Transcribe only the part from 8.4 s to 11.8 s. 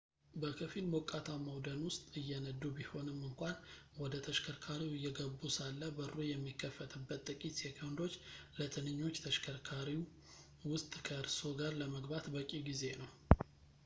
ለትንኞች ተሽከርካሪው ውስጥ ከእርስዎ ጋር